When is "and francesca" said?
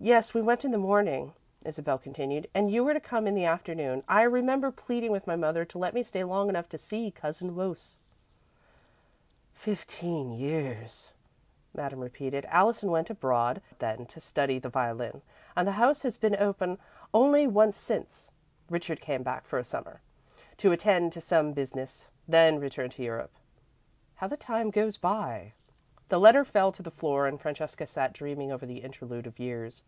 27.26-27.86